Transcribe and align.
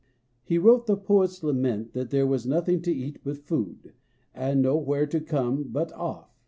He 0.43 0.57
wrote 0.57 0.87
the 0.87 0.97
poet 0.97 1.29
s 1.29 1.43
lament 1.43 1.93
that 1.93 2.09
there 2.09 2.25
was 2.25 2.47
nothing 2.47 2.81
to 2.81 2.91
eat 2.91 3.19
but 3.23 3.37
food, 3.45 3.93
and 4.33 4.59
nowhere 4.59 5.05
to 5.05 5.19
come 5.21 5.65
but 5.69 5.91
off. 5.93 6.33